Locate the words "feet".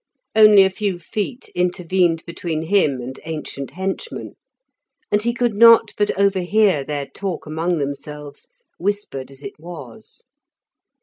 0.97-1.47